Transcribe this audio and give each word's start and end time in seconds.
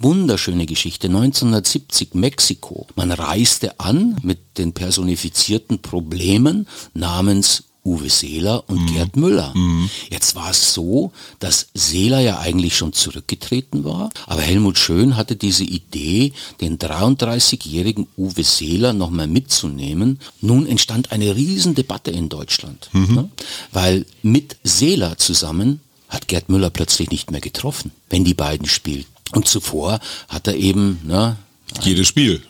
Wunderschöne 0.00 0.66
Geschichte. 0.66 1.08
1970 1.08 2.14
Mexiko. 2.14 2.86
Man 2.94 3.10
reiste 3.10 3.80
an 3.80 4.16
mit 4.22 4.58
den 4.58 4.72
personifizierten 4.72 5.80
Problemen 5.80 6.66
namens 6.94 7.64
Uwe 7.88 8.10
Seeler 8.10 8.68
und 8.68 8.82
mhm. 8.82 8.94
Gerd 8.94 9.16
Müller. 9.16 9.52
Mhm. 9.54 9.88
Jetzt 10.10 10.34
war 10.34 10.50
es 10.50 10.74
so, 10.74 11.12
dass 11.38 11.68
Seeler 11.74 12.20
ja 12.20 12.38
eigentlich 12.38 12.76
schon 12.76 12.92
zurückgetreten 12.92 13.84
war, 13.84 14.10
aber 14.26 14.42
Helmut 14.42 14.78
Schön 14.78 15.16
hatte 15.16 15.36
diese 15.36 15.64
Idee, 15.64 16.32
den 16.60 16.78
33-jährigen 16.78 18.06
Uwe 18.16 18.44
Seeler 18.44 18.92
nochmal 18.92 19.26
mitzunehmen. 19.26 20.20
Nun 20.40 20.66
entstand 20.66 21.12
eine 21.12 21.34
Riesendebatte 21.34 22.10
in 22.10 22.28
Deutschland, 22.28 22.90
mhm. 22.92 23.14
ne? 23.14 23.28
weil 23.72 24.04
mit 24.22 24.56
Seeler 24.64 25.16
zusammen 25.16 25.80
hat 26.08 26.28
Gerd 26.28 26.48
Müller 26.48 26.70
plötzlich 26.70 27.10
nicht 27.10 27.30
mehr 27.30 27.40
getroffen, 27.40 27.90
wenn 28.10 28.24
die 28.24 28.34
beiden 28.34 28.66
spielten. 28.66 29.17
Und 29.32 29.48
zuvor 29.48 30.00
hat 30.28 30.46
er 30.46 30.54
eben, 30.54 31.00
ne, 31.04 31.36
jedes 31.82 32.08
Spiel. 32.08 32.42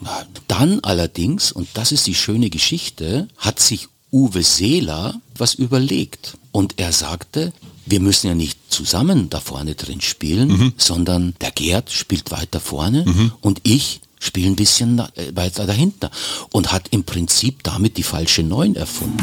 Dann 0.47 0.81
allerdings, 0.81 1.53
und 1.53 1.69
das 1.75 1.93
ist 1.93 2.07
die 2.07 2.15
schöne 2.15 2.51
Geschichte, 2.51 3.29
hat 3.37 3.61
sich 3.61 3.89
Uwe 4.13 4.43
Seeler 4.43 5.21
was 5.37 5.55
überlegt. 5.55 6.37
Und 6.53 6.75
er 6.79 6.93
sagte, 6.93 7.53
wir 7.85 8.01
müssen 8.01 8.29
ja 8.29 8.35
nicht 8.35 8.59
zusammen 8.69 9.31
da 9.31 9.41
vorne 9.41 9.75
drin 9.75 10.01
spielen, 10.01 10.49
mhm. 10.49 10.73
sondern 10.77 11.35
der 11.41 11.51
Gerd 11.51 11.91
spielt 11.91 12.31
weiter 12.31 12.61
vorne 12.61 13.05
mhm. 13.07 13.33
und 13.41 13.61
ich 13.63 14.01
spiele 14.19 14.49
ein 14.49 14.57
bisschen 14.57 14.99
äh, 14.99 15.35
weiter 15.35 15.67
dahinter. 15.67 16.11
Und 16.53 16.73
hat 16.73 16.89
im 16.91 17.05
Prinzip 17.05 17.63
damit 17.63 17.97
die 17.97 18.03
falsche 18.03 18.43
Neun 18.43 18.75
erfunden. 18.75 19.23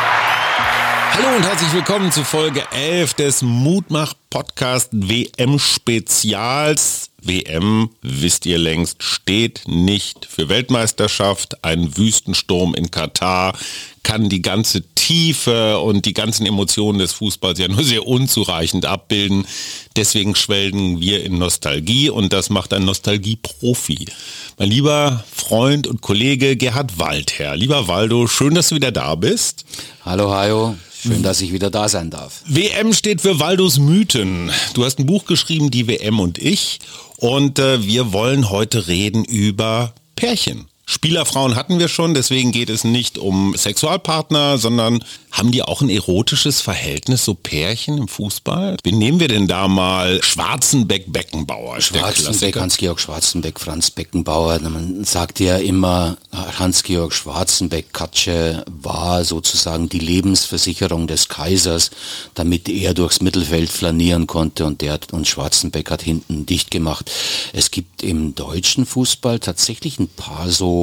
Hallo 1.23 1.37
und 1.37 1.43
herzlich 1.43 1.71
willkommen 1.73 2.11
zu 2.11 2.23
Folge 2.23 2.63
11 2.71 3.13
des 3.13 3.41
Mutmach 3.43 4.15
Podcast 4.31 4.89
WM 4.91 5.59
Spezials. 5.59 7.11
WM, 7.21 7.91
wisst 8.01 8.47
ihr 8.47 8.57
längst, 8.57 9.03
steht 9.03 9.61
nicht 9.67 10.25
für 10.25 10.49
Weltmeisterschaft. 10.49 11.63
Ein 11.63 11.95
Wüstensturm 11.95 12.73
in 12.73 12.89
Katar 12.89 13.53
kann 14.01 14.29
die 14.29 14.41
ganze 14.41 14.81
Tiefe 14.95 15.77
und 15.79 16.07
die 16.07 16.13
ganzen 16.13 16.47
Emotionen 16.47 16.97
des 16.97 17.13
Fußballs 17.13 17.59
ja 17.59 17.67
nur 17.67 17.83
sehr 17.83 18.07
unzureichend 18.07 18.87
abbilden. 18.87 19.45
Deswegen 19.95 20.33
schwelgen 20.35 21.01
wir 21.01 21.23
in 21.23 21.37
Nostalgie 21.37 22.09
und 22.09 22.33
das 22.33 22.49
macht 22.49 22.73
ein 22.73 22.83
Nostalgie-Profi. 22.85 24.07
Mein 24.57 24.69
lieber 24.69 25.23
Freund 25.31 25.85
und 25.85 26.01
Kollege 26.01 26.55
Gerhard 26.55 26.97
Waldherr. 26.97 27.55
Lieber 27.55 27.87
Waldo, 27.87 28.25
schön, 28.25 28.55
dass 28.55 28.69
du 28.69 28.75
wieder 28.75 28.91
da 28.91 29.13
bist. 29.13 29.65
Hallo 30.03 30.31
Hajo. 30.31 30.75
Schön, 31.01 31.23
dass 31.23 31.41
ich 31.41 31.51
wieder 31.51 31.71
da 31.71 31.89
sein 31.89 32.11
darf. 32.11 32.43
WM 32.45 32.93
steht 32.93 33.21
für 33.21 33.39
Waldos 33.39 33.79
Mythen. 33.79 34.51
Du 34.75 34.85
hast 34.85 34.99
ein 34.99 35.07
Buch 35.07 35.25
geschrieben, 35.25 35.71
die 35.71 35.87
WM 35.87 36.19
und 36.19 36.37
ich. 36.37 36.79
Und 37.17 37.57
äh, 37.57 37.83
wir 37.83 38.13
wollen 38.13 38.51
heute 38.51 38.87
reden 38.87 39.25
über 39.25 39.95
Pärchen. 40.15 40.70
Spielerfrauen 40.91 41.55
hatten 41.55 41.79
wir 41.79 41.87
schon, 41.87 42.13
deswegen 42.13 42.51
geht 42.51 42.69
es 42.69 42.83
nicht 42.83 43.17
um 43.17 43.55
Sexualpartner, 43.55 44.57
sondern 44.57 45.01
haben 45.31 45.53
die 45.53 45.63
auch 45.63 45.79
ein 45.79 45.87
erotisches 45.87 46.59
Verhältnis, 46.59 47.23
so 47.23 47.33
Pärchen 47.33 47.97
im 47.97 48.09
Fußball? 48.09 48.75
Wen 48.83 48.97
nehmen 48.97 49.21
wir 49.21 49.29
denn 49.29 49.47
da 49.47 49.69
mal? 49.69 50.21
Schwarzenbeck-Beckenbauer. 50.21 51.79
Schwarzenbeck, 51.79 52.57
Hans-Georg 52.57 52.99
Schwarzenbeck, 52.99 53.57
Franz 53.57 53.89
Beckenbauer. 53.89 54.59
Man 54.59 55.05
sagt 55.05 55.39
ja 55.39 55.55
immer, 55.55 56.17
Hans-Georg 56.33 57.13
Schwarzenbeck-Katsche 57.13 58.65
war 58.67 59.23
sozusagen 59.23 59.87
die 59.87 59.99
Lebensversicherung 59.99 61.07
des 61.07 61.29
Kaisers, 61.29 61.91
damit 62.33 62.67
er 62.67 62.93
durchs 62.93 63.21
Mittelfeld 63.21 63.69
flanieren 63.69 64.27
konnte 64.27 64.65
und 64.65 64.81
der 64.81 64.99
und 65.13 65.25
Schwarzenbeck 65.25 65.89
hat 65.89 66.01
hinten 66.01 66.45
dicht 66.45 66.69
gemacht. 66.69 67.09
Es 67.53 67.71
gibt 67.71 68.03
im 68.03 68.35
deutschen 68.35 68.85
Fußball 68.85 69.39
tatsächlich 69.39 69.97
ein 69.97 70.09
paar 70.09 70.49
so 70.49 70.80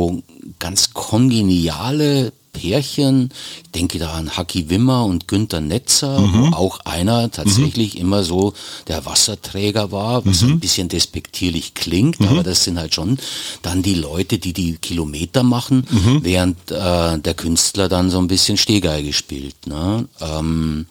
ganz 0.59 0.93
kongeniale 0.95 2.33
Pärchen. 2.59 3.31
Ich 3.65 3.71
denke 3.71 3.99
da 3.99 4.13
an 4.13 4.37
Haki 4.37 4.69
Wimmer 4.69 5.05
und 5.05 5.29
Günther 5.29 5.61
Netzer, 5.61 6.19
mhm. 6.19 6.53
wo 6.53 6.57
auch 6.57 6.81
einer 6.81 7.31
tatsächlich 7.31 7.95
mhm. 7.95 8.01
immer 8.01 8.25
so 8.25 8.55
der 8.89 9.07
Wasserträger 9.07 9.93
war, 9.93 10.27
was 10.27 10.43
mhm. 10.43 10.53
ein 10.53 10.61
bisschen 10.61 10.89
despektierlich 10.89 11.75
klingt, 11.75 12.21
mhm. 12.21 12.29
aber 12.29 12.43
das 12.43 12.65
sind 12.65 12.79
halt 12.79 12.95
schon 12.95 13.19
dann 13.63 13.83
die 13.83 13.95
Leute, 13.95 14.39
die 14.39 14.53
die 14.53 14.77
Kilometer 14.77 15.43
machen, 15.43 15.87
mhm. 15.91 16.25
während 16.25 16.71
äh, 16.71 17.19
der 17.19 17.35
Künstler 17.35 17.89
dann 17.89 18.11
so 18.11 18.19
ein 18.19 18.29
bisschen 18.29 18.57
Stehgeige 18.57 19.13
spielt. 19.13 19.67
Ne? 19.67 20.09
Ähm, 20.21 20.87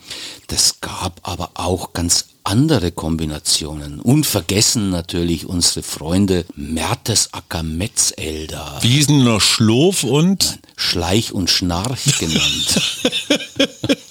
das 0.47 0.79
gab 0.79 1.19
aber 1.23 1.51
auch 1.55 1.93
ganz 1.93 2.25
andere 2.47 2.91
Kombinationen. 2.93 3.99
Unvergessen 3.99 4.89
natürlich 4.89 5.47
unsere 5.47 5.83
Freunde 5.83 6.45
Mertesacker 6.55 7.61
Metzelder. 7.61 8.79
Wiesen 8.81 9.25
noch 9.25 9.41
Schlof 9.41 10.03
und? 10.03 10.59
Schleich 10.77 11.33
und 11.33 11.49
Schnarch 11.49 12.17
genannt. 12.19 12.81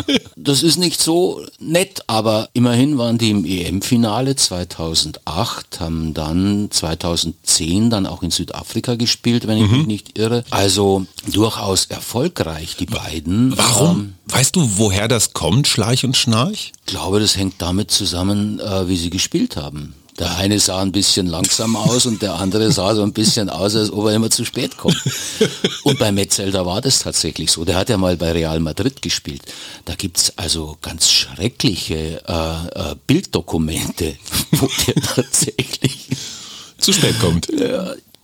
das 0.36 0.62
ist 0.62 0.76
nicht 0.76 1.00
so 1.00 1.41
nett, 1.58 2.02
aber 2.08 2.50
immerhin 2.52 2.98
waren 2.98 3.16
die 3.16 3.30
im 3.30 3.47
EM-Finale 3.47 4.36
2008, 4.36 5.80
haben 5.80 6.12
dann 6.12 6.69
2010 6.70 7.88
dann 7.88 8.06
auch 8.06 8.22
in 8.22 8.30
Südafrika 8.30 8.97
gespielt, 8.97 9.47
wenn 9.47 9.56
ich 9.56 9.70
mhm. 9.70 9.78
mich 9.78 9.86
nicht 9.86 10.19
irre. 10.19 10.44
Also 10.50 11.06
durchaus 11.32 11.86
erfolgreich, 11.86 12.76
die 12.76 12.86
beiden. 12.86 13.56
Warum? 13.56 13.97
Ähm, 13.97 14.14
weißt 14.26 14.56
du, 14.56 14.76
woher 14.76 15.08
das 15.08 15.32
kommt, 15.32 15.69
Schleich 15.69 16.04
und 16.04 16.19
Schnarch? 16.19 16.72
Ich 16.84 16.92
glaube, 16.92 17.18
das 17.18 17.36
hängt 17.38 17.54
damit 17.58 17.91
zusammen, 17.91 18.60
äh, 18.60 18.88
wie 18.88 18.97
sie 18.97 19.10
gespielt 19.10 19.56
haben. 19.56 19.94
Der 20.19 20.37
eine 20.37 20.59
sah 20.59 20.81
ein 20.81 20.93
bisschen 20.93 21.27
langsam 21.27 21.77
aus 21.77 22.06
und 22.06 22.22
der 22.22 22.34
andere 22.34 22.72
sah 22.72 22.94
so 22.94 23.03
ein 23.03 23.12
bisschen 23.12 23.50
aus, 23.50 23.77
als 23.77 23.91
ob 23.93 24.06
er 24.06 24.15
immer 24.15 24.31
zu 24.31 24.44
spät 24.44 24.77
kommt. 24.77 24.97
Und 25.84 25.99
bei 25.99 26.10
Metzelder 26.10 26.65
war 26.65 26.81
das 26.81 27.00
tatsächlich 27.00 27.50
so. 27.53 27.65
Der 27.65 27.77
hat 27.77 27.91
ja 27.91 27.99
mal 27.99 28.16
bei 28.16 28.32
Real 28.32 28.60
Madrid 28.60 29.03
gespielt. 29.03 29.43
Da 29.84 29.94
gibt's 29.94 30.32
also 30.37 30.78
ganz 30.81 31.10
schreckliche 31.10 32.22
äh, 32.27 32.93
äh, 32.93 32.94
Bilddokumente, 33.06 34.16
wo 34.53 34.69
der 34.87 34.94
tatsächlich 35.15 36.09
zu 36.78 36.93
spät 36.93 37.19
kommt. 37.21 37.48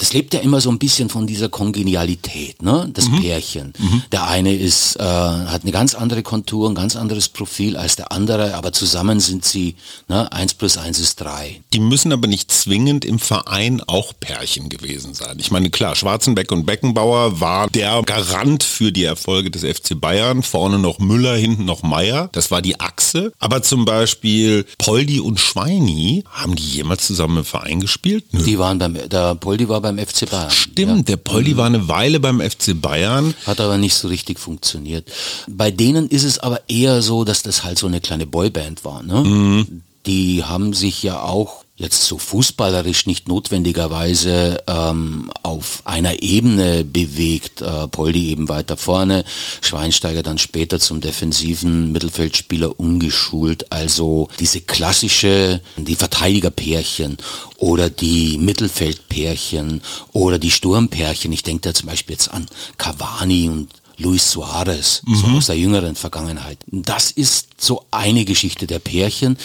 Das 0.03 0.13
lebt 0.13 0.35
ja 0.35 0.41
immer 0.41 0.61
so 0.61 0.69
ein 0.69 0.81
bisschen 0.81 1.09
von 1.09 1.29
dieser 1.29 1.49
Kongenialität, 1.49 2.61
ne? 2.61 2.91
Das 2.93 3.09
mhm. 3.09 3.21
Pärchen. 3.21 3.73
Mhm. 3.79 4.03
Der 4.11 4.27
eine 4.27 4.53
ist, 4.53 4.97
äh, 4.97 5.05
hat 5.05 5.63
eine 5.63 5.71
ganz 5.71 5.95
andere 5.95 6.25
Kontur, 6.25 6.69
ein 6.69 6.75
ganz 6.75 6.97
anderes 6.97 7.29
Profil 7.29 7.77
als 7.77 7.95
der 7.95 8.11
andere, 8.11 8.57
aber 8.57 8.73
zusammen 8.73 9.21
sind 9.21 9.45
sie, 9.45 9.77
ne? 10.09 10.33
Eins 10.33 10.55
plus 10.55 10.77
eins 10.77 10.99
ist 10.99 11.21
drei. 11.21 11.61
Die 11.73 11.79
müssen 11.79 12.13
aber 12.13 12.27
nicht 12.27 12.51
zwingend 12.51 13.05
im 13.05 13.21
Verein 13.21 13.81
auch 13.87 14.13
Pärchen 14.19 14.71
gewesen 14.71 15.15
sein. 15.15 15.37
Ich 15.39 15.53
meine, 15.53 15.71
klar, 15.71 15.95
Schwarzenbeck 15.95 16.51
und 16.51 16.67
Beckenbauer 16.67 17.39
war 17.39 17.71
der 17.71 18.03
Garant 18.03 18.65
für 18.65 18.91
die 18.91 19.05
Erfolge 19.05 19.53
des 19.53 19.63
FC 19.63 20.01
Bayern. 20.01 20.43
Vorne 20.43 20.81
noch 20.81 20.99
Müller, 20.99 21.37
hinten 21.37 21.65
noch 21.65 21.85
Meier. 21.85 22.29
Das 22.33 22.51
war 22.51 22.61
die 22.61 22.81
Achse. 22.81 23.33
Aber 23.39 23.63
zum 23.63 23.85
Beispiel 23.85 24.67
Poldi 24.79 25.21
und 25.21 25.39
Schweini, 25.39 26.25
haben 26.29 26.57
die 26.57 26.67
jemals 26.67 27.07
zusammen 27.07 27.37
im 27.37 27.45
Verein 27.45 27.79
gespielt? 27.79 28.25
Nö. 28.33 28.43
Die 28.43 28.59
waren 28.59 28.81
beim, 28.81 28.99
der 29.09 29.37
Poldi 29.37 29.69
war 29.69 29.81
beim 29.81 29.92
beim 29.97 30.07
FC 30.07 30.29
Bayern. 30.29 30.51
Stimmt, 30.51 31.09
ja. 31.09 31.17
der 31.17 31.17
Poldi 31.17 31.55
mhm. 31.55 31.57
war 31.57 31.67
eine 31.67 31.89
Weile 31.89 32.21
beim 32.21 32.41
FC 32.41 32.81
Bayern. 32.81 33.35
Hat 33.47 33.61
aber 33.61 33.79
nicht 33.79 33.95
so 33.95 34.09
richtig 34.09 34.39
funktioniert. 34.39 35.11
Bei 35.49 35.71
denen 35.71 36.09
ist 36.09 36.25
es 36.25 36.39
aber 36.39 36.61
eher 36.69 37.03
so, 37.03 37.25
dass 37.25 37.43
das 37.43 37.65
halt 37.65 37.79
so 37.79 37.87
eine 37.87 38.01
kleine 38.01 38.27
Boyband 38.27 38.85
war. 38.85 39.03
Ne? 39.03 39.23
Mhm. 39.23 39.83
Die 40.07 40.45
haben 40.45 40.73
sich 40.73 41.03
ja 41.03 41.23
auch 41.23 41.65
jetzt 41.83 42.05
so 42.05 42.19
fußballerisch 42.19 43.07
nicht 43.07 43.29
notwendigerweise 43.29 44.63
ähm, 44.67 45.31
auf 45.43 45.83
einer 45.85 46.23
Ebene 46.23 46.85
bewegt. 46.85 47.61
Äh, 47.61 47.89
Poldi 47.89 48.31
eben 48.31 48.49
weiter 48.49 48.77
vorne, 48.77 49.25
Schweinsteiger 49.61 50.23
dann 50.23 50.39
später 50.39 50.81
zum 50.81 51.01
defensiven 51.01 51.93
Mittelfeldspieler 51.93 52.79
umgeschult. 52.79 53.71
Also 53.73 54.29
diese 54.39 54.61
klassische, 54.61 55.61
die 55.77 55.97
Verteidigerpärchen 55.97 57.19
oder 57.59 57.91
die 57.91 58.39
Mittelfeldpärchen 58.39 59.83
oder 60.13 60.39
die 60.39 60.51
Sturmpärchen. 60.51 61.33
Ich 61.33 61.43
denke 61.43 61.69
da 61.69 61.75
zum 61.75 61.89
Beispiel 61.89 62.15
jetzt 62.15 62.33
an 62.33 62.47
Cavani 62.79 63.49
und 63.49 63.69
Luis 63.99 64.31
Suarez, 64.31 65.03
mhm. 65.05 65.15
so 65.15 65.27
aus 65.29 65.47
der 65.47 65.59
jüngeren 65.59 65.95
Vergangenheit. 65.95 66.59
Das 66.67 67.11
ist 67.11 67.49
so 67.59 67.85
eine 67.91 68.25
Geschichte 68.25 68.67
der 68.67 68.79
Pärchen, 68.79 69.37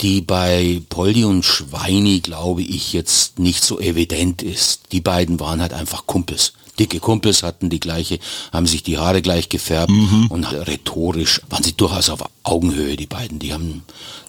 die 0.00 0.20
bei 0.20 0.82
Poldi 0.88 1.24
und 1.24 1.44
Schweini, 1.44 2.20
glaube 2.20 2.62
ich, 2.62 2.92
jetzt 2.92 3.38
nicht 3.38 3.64
so 3.64 3.80
evident 3.80 4.42
ist. 4.42 4.92
Die 4.92 5.00
beiden 5.00 5.40
waren 5.40 5.60
halt 5.60 5.72
einfach 5.72 6.06
Kumpels 6.06 6.52
dicke 6.78 7.00
Kumpels 7.00 7.42
hatten 7.42 7.70
die 7.70 7.80
gleiche, 7.80 8.18
haben 8.52 8.66
sich 8.66 8.82
die 8.82 8.98
Haare 8.98 9.22
gleich 9.22 9.48
gefärbt 9.48 9.90
mhm. 9.90 10.26
und 10.28 10.44
rhetorisch 10.44 11.40
waren 11.48 11.62
sie 11.62 11.72
durchaus 11.72 12.10
auf 12.10 12.22
Augenhöhe, 12.46 12.96
die 12.96 13.06
beiden. 13.06 13.40
Die 13.40 13.52
haben, 13.52 13.82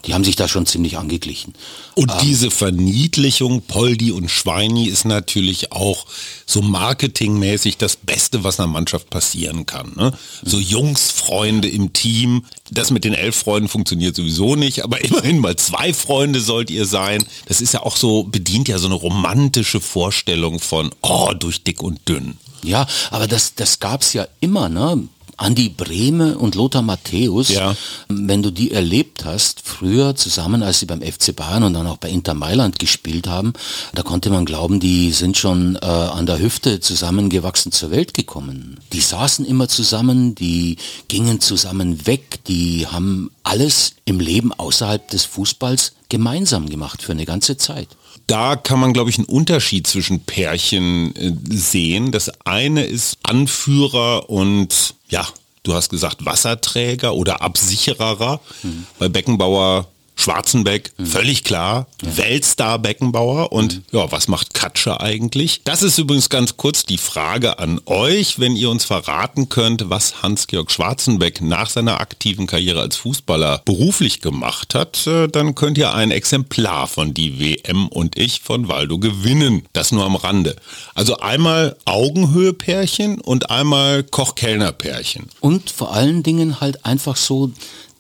die 0.06 0.14
haben 0.14 0.24
sich 0.24 0.36
da 0.36 0.48
schon 0.48 0.66
ziemlich 0.66 0.98
angeglichen. 0.98 1.54
Und 1.96 2.12
ähm, 2.12 2.18
diese 2.24 2.50
Verniedlichung, 2.50 3.62
Poldi 3.62 4.12
und 4.12 4.32
Schweini, 4.32 4.88
ist 4.88 5.06
natürlich 5.06 5.72
auch 5.72 6.06
so 6.46 6.62
marketingmäßig 6.62 7.78
das 7.78 7.96
Beste, 7.96 8.44
was 8.44 8.60
einer 8.60 8.68
Mannschaft 8.68 9.10
passieren 9.12 9.68
kann. 9.68 9.94
Ne? 9.96 10.14
So 10.44 10.58
Jungsfreunde 10.58 11.70
im 11.70 11.94
Team. 11.94 12.46
Das 12.72 12.90
mit 12.90 13.04
den 13.04 13.14
elf 13.14 13.36
Freunden 13.36 13.70
funktioniert 13.70 14.16
sowieso 14.16 14.56
nicht, 14.56 14.84
aber 14.84 15.02
immerhin 15.04 15.40
mal 15.40 15.56
zwei 15.56 15.94
Freunde 15.94 16.42
sollt 16.42 16.72
ihr 16.72 16.86
sein. 16.86 17.24
Das 17.46 17.62
ist 17.62 17.74
ja 17.74 17.84
auch 17.84 17.98
so, 17.98 18.24
bedient 18.24 18.68
ja 18.68 18.80
so 18.80 18.88
eine 18.88 18.96
romantische 18.96 19.80
Vorstellung 19.80 20.60
von, 20.60 20.90
oh, 21.02 21.34
durch 21.38 21.64
dick 21.64 21.84
und 21.84 22.08
dünn. 22.10 22.38
Ja, 22.64 22.88
aber 23.12 23.28
das, 23.28 23.54
das 23.54 23.80
gab's 23.80 24.14
ja 24.14 24.28
immer, 24.40 24.70
ne? 24.70 25.08
Andi 25.38 25.70
Brehme 25.70 26.38
und 26.38 26.56
Lothar 26.56 26.82
Matthäus, 26.82 27.50
ja. 27.50 27.76
wenn 28.10 28.42
du 28.42 28.52
die 28.52 28.72
erlebt 28.72 29.24
hast, 29.24 29.62
früher 29.64 30.16
zusammen, 30.16 30.64
als 30.64 30.80
sie 30.80 30.88
beim 30.88 31.02
FC 31.02 31.36
Bayern 31.36 31.64
und 31.64 31.74
dann 31.74 31.86
auch 31.86 31.98
bei 31.98 32.10
Inter 32.10 32.34
Mailand 32.34 32.80
gespielt 32.80 33.28
haben, 33.28 33.54
da 33.94 34.02
konnte 34.02 34.32
man 34.32 34.46
glauben, 34.46 34.80
die 34.80 35.12
sind 35.12 35.38
schon 35.38 35.76
äh, 35.76 35.86
an 35.86 36.26
der 36.26 36.40
Hüfte 36.40 36.80
zusammengewachsen 36.80 37.72
zur 37.72 37.92
Welt 37.92 38.16
gekommen. 38.16 38.80
Die 38.94 39.00
saßen 39.00 39.46
immer 39.46 39.68
zusammen, 39.68 40.34
die 40.34 40.78
gingen 41.08 41.40
zusammen 41.40 42.08
weg, 42.08 42.40
die 42.48 42.88
haben 42.88 43.30
alles 43.44 43.94
im 44.06 44.20
Leben 44.20 44.52
außerhalb 44.54 45.08
des 45.08 45.26
Fußballs 45.26 45.94
gemeinsam 46.10 46.68
gemacht 46.68 47.04
für 47.04 47.12
eine 47.12 47.26
ganze 47.26 47.58
Zeit 47.58 47.90
da 48.28 48.58
kann 48.58 48.80
man, 48.82 48.92
glaube 48.92 49.10
ich, 49.10 49.18
einen 49.18 49.26
Unterschied 49.26 49.88
zwischen 49.88 50.20
Pärchen 50.20 51.16
äh, 51.16 51.34
sehen. 51.50 52.12
Das 52.12 52.30
eine 52.46 52.84
ist 52.84 53.18
Anführer 53.24 54.30
und 54.30 54.96
ja, 55.10 55.28
du 55.64 55.74
hast 55.74 55.90
gesagt 55.90 56.26
Wasserträger 56.26 57.14
oder 57.14 57.42
Absichererer. 57.42 58.40
Mhm. 58.64 58.88
Bei 59.00 59.10
Beckenbauer 59.10 59.88
Schwarzenbeck, 60.18 60.92
mhm. 60.98 61.06
völlig 61.06 61.44
klar, 61.44 61.88
ja. 62.02 62.18
Weltstar 62.18 62.80
Beckenbauer 62.80 63.52
und 63.52 63.76
mhm. 63.76 63.84
ja, 63.92 64.12
was 64.12 64.28
macht 64.28 64.54
Katscher 64.54 65.00
eigentlich? 65.02 65.62
Das 65.64 65.84
ist 65.84 65.98
übrigens 65.98 66.30
ganz 66.30 66.58
kurz 66.58 66.84
die 66.84 66.98
Frage 66.98 67.60
an 67.60 67.80
euch, 67.86 68.40
wenn 68.40 68.56
ihr 68.56 68.70
uns 68.70 68.84
verraten 68.84 69.48
könnt, 69.48 69.90
was 69.90 70.24
Hans-Georg 70.24 70.72
Schwarzenbeck 70.72 71.42
nach 71.42 71.70
seiner 71.70 72.02
aktiven 72.02 72.48
Karriere 72.48 72.82
als 72.82 72.98
Fußballer 72.98 73.62
beruflich 73.64 74.22
gemacht 74.22 74.76
hat, 74.76 75.06
äh, 75.08 75.28
dann 75.28 75.56
könnt 75.56 75.78
ihr 75.78 75.94
ein 75.94 76.12
Exemplar 76.12 76.88
von 76.88 77.14
die 77.14 77.40
WM 77.40 77.88
und 77.88 78.18
ich 78.18 78.42
von 78.42 78.68
Waldo 78.68 78.98
gewinnen. 78.98 79.64
Das 79.74 79.92
nur 79.92 80.06
am 80.06 80.16
Rande. 80.16 80.56
Also 80.96 81.18
einmal 81.18 81.78
Augenhöhe-Pärchen 81.86 83.22
und 83.22 83.52
einmal 83.52 84.04
Koch-Kellner-Pärchen. 84.04 85.30
Und 85.40 85.70
vor 85.70 85.94
allen 85.94 86.24
Dingen 86.24 86.60
halt 86.60 86.86
einfach 86.86 87.16
so 87.16 87.52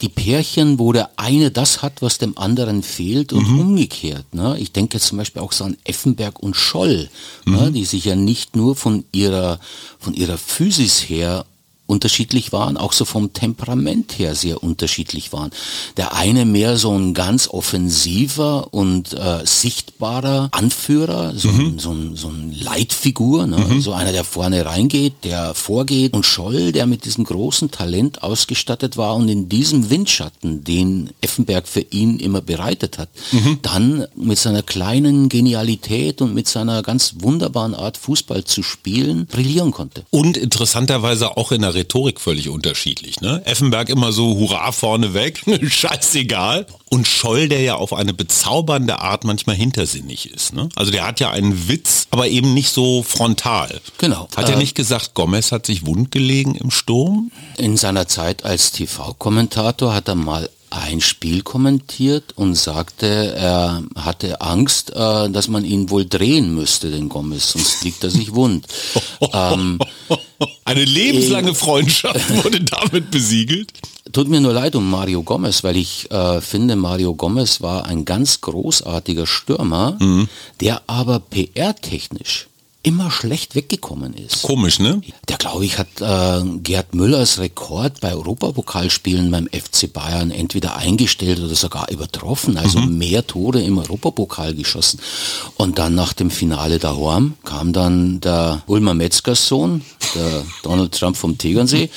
die 0.01 0.09
Pärchen, 0.09 0.79
wo 0.79 0.93
der 0.93 1.09
eine 1.15 1.51
das 1.51 1.81
hat, 1.81 2.01
was 2.01 2.17
dem 2.17 2.37
anderen 2.37 2.83
fehlt 2.83 3.33
und 3.33 3.49
mhm. 3.49 3.59
umgekehrt. 3.59 4.33
Ne? 4.33 4.55
Ich 4.59 4.71
denke 4.71 4.99
zum 4.99 5.17
Beispiel 5.17 5.41
auch 5.41 5.51
so 5.51 5.63
an 5.63 5.77
Effenberg 5.83 6.39
und 6.39 6.55
Scholl, 6.55 7.09
ne? 7.45 7.51
mhm. 7.51 7.55
ne? 7.55 7.71
die 7.71 7.85
sich 7.85 8.05
ja 8.05 8.15
nicht 8.15 8.55
nur 8.55 8.75
von 8.75 9.05
ihrer, 9.11 9.59
von 9.99 10.13
ihrer 10.13 10.37
Physis 10.37 11.09
her 11.09 11.45
unterschiedlich 11.87 12.51
waren, 12.51 12.77
auch 12.77 12.93
so 12.93 13.05
vom 13.05 13.33
Temperament 13.33 14.19
her 14.19 14.35
sehr 14.35 14.61
unterschiedlich 14.61 15.33
waren. 15.33 15.51
Der 15.95 16.13
eine 16.13 16.45
mehr 16.45 16.77
so 16.77 16.91
ein 16.91 17.13
ganz 17.13 17.47
offensiver 17.47 18.73
und 18.73 19.13
äh, 19.13 19.45
sichtbarer 19.45 20.49
Anführer, 20.51 21.33
so, 21.35 21.49
mhm. 21.49 21.59
ein, 21.59 21.79
so, 21.79 21.91
ein, 21.91 22.15
so 22.15 22.27
ein 22.27 22.53
Leitfigur, 22.59 23.47
ne? 23.47 23.57
mhm. 23.57 23.81
so 23.81 23.93
einer, 23.93 24.11
der 24.11 24.25
vorne 24.25 24.65
reingeht, 24.65 25.23
der 25.23 25.53
vorgeht 25.53 26.13
und 26.13 26.25
Scholl, 26.25 26.73
der 26.73 26.85
mit 26.85 27.05
diesem 27.05 27.23
großen 27.23 27.71
Talent 27.71 28.21
ausgestattet 28.21 28.97
war 28.97 29.15
und 29.15 29.29
in 29.29 29.47
diesem 29.47 29.89
Windschatten, 29.89 30.63
den 30.65 31.11
Effenberg 31.21 31.67
für 31.67 31.81
ihn 31.81 32.19
immer 32.19 32.41
bereitet 32.41 32.97
hat, 32.97 33.09
mhm. 33.31 33.59
dann 33.61 34.07
mit 34.15 34.37
seiner 34.37 34.61
kleinen 34.61 35.29
Genialität 35.29 36.21
und 36.21 36.33
mit 36.33 36.47
seiner 36.49 36.83
ganz 36.83 37.15
wunderbaren 37.19 37.73
Art 37.73 37.95
Fußball 37.97 38.43
zu 38.43 38.61
spielen, 38.61 39.25
brillieren 39.25 39.71
konnte. 39.71 40.03
Und 40.09 40.35
interessanterweise 40.35 41.37
auch 41.37 41.51
in 41.53 41.61
der 41.61 41.76
Rhetorik 41.77 42.19
völlig 42.19 42.49
unterschiedlich. 42.49 43.21
Ne? 43.21 43.41
Effenberg 43.45 43.89
immer 43.89 44.11
so 44.11 44.35
Hurra 44.35 44.71
vorne 44.71 45.13
weg, 45.13 45.41
scheißegal. 45.67 46.65
Und 46.89 47.07
Scholl, 47.07 47.49
der 47.49 47.61
ja 47.61 47.75
auf 47.75 47.93
eine 47.93 48.13
bezaubernde 48.13 48.99
Art 48.99 49.25
manchmal 49.25 49.55
hintersinnig 49.55 50.31
ist. 50.33 50.53
Ne? 50.53 50.69
Also 50.75 50.91
der 50.91 51.05
hat 51.05 51.19
ja 51.19 51.31
einen 51.31 51.67
Witz, 51.67 52.07
aber 52.11 52.27
eben 52.27 52.53
nicht 52.53 52.69
so 52.69 53.03
frontal. 53.03 53.81
Genau. 53.97 54.27
Hat 54.35 54.47
äh, 54.47 54.53
er 54.53 54.57
nicht 54.57 54.75
gesagt, 54.75 55.13
Gomez 55.13 55.51
hat 55.51 55.65
sich 55.65 55.85
wundgelegen 55.85 56.55
im 56.55 56.71
Sturm? 56.71 57.31
In 57.57 57.75
seiner 57.77 58.07
Zeit 58.07 58.45
als 58.45 58.71
TV-Kommentator 58.71 59.93
hat 59.93 60.07
er 60.07 60.15
mal 60.15 60.49
ein 60.69 61.01
Spiel 61.01 61.41
kommentiert 61.41 62.33
und 62.35 62.55
sagte, 62.55 63.35
er 63.35 63.83
hatte 63.95 64.41
Angst, 64.41 64.91
äh, 64.91 65.29
dass 65.29 65.47
man 65.47 65.63
ihn 65.63 65.89
wohl 65.89 66.05
drehen 66.05 66.53
müsste, 66.53 66.91
den 66.91 67.09
Gomez, 67.09 67.51
sonst 67.51 67.83
liegt 67.83 68.03
er 68.03 68.09
sich 68.09 68.33
wund. 68.33 68.67
ähm, 69.33 69.79
Eine 70.65 70.83
lebenslange 70.85 71.55
Freundschaft 71.55 72.29
wurde 72.43 72.61
damit 72.61 73.11
besiegelt. 73.11 73.73
Tut 74.11 74.27
mir 74.27 74.41
nur 74.41 74.53
leid 74.53 74.75
um 74.75 74.89
Mario 74.89 75.23
Gomez, 75.23 75.63
weil 75.63 75.77
ich 75.77 76.09
äh, 76.11 76.41
finde, 76.41 76.75
Mario 76.75 77.13
Gomez 77.15 77.61
war 77.61 77.85
ein 77.85 78.05
ganz 78.05 78.41
großartiger 78.41 79.25
Stürmer, 79.25 79.97
mhm. 79.99 80.29
der 80.61 80.81
aber 80.87 81.19
PR-technisch 81.19 82.47
immer 82.87 83.11
schlecht 83.11 83.53
weggekommen 83.53 84.13
ist. 84.13 84.43
Komisch, 84.43 84.79
ne? 84.79 85.01
Der, 85.27 85.35
glaube 85.35 85.65
ich, 85.65 85.77
hat 85.77 85.89
äh, 85.99 86.41
Gerd 86.59 86.95
Müllers 86.95 87.37
Rekord 87.37 87.99
bei 87.99 88.13
Europapokalspielen 88.13 89.29
beim 89.29 89.47
FC 89.47 89.91
Bayern 89.91 90.31
entweder 90.31 90.77
eingestellt 90.77 91.39
oder 91.39 91.53
sogar 91.53 91.91
übertroffen. 91.91 92.57
Also 92.57 92.79
mhm. 92.79 92.97
mehr 92.97 93.27
Tore 93.27 93.61
im 93.61 93.77
Europapokal 93.77 94.55
geschossen. 94.55 95.01
Und 95.57 95.79
dann 95.79 95.95
nach 95.95 96.13
dem 96.13 96.31
Finale 96.31 96.79
Horm 96.81 97.33
kam 97.43 97.73
dann 97.73 98.21
der 98.21 98.63
Ulmer 98.67 98.93
Metzgers 98.93 99.49
Sohn, 99.49 99.81
der 100.15 100.45
Donald 100.63 100.97
Trump 100.97 101.17
vom 101.17 101.37
Tegernsee, 101.37 101.89